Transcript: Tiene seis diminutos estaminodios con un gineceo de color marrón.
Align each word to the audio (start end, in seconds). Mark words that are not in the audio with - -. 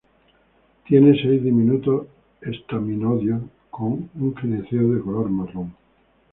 Tiene 0.87 1.11
seis 1.21 1.43
diminutos 1.43 2.07
estaminodios 2.41 3.39
con 3.69 4.09
un 4.15 4.35
gineceo 4.35 4.95
de 4.95 4.99
color 5.03 5.29
marrón. 5.29 5.75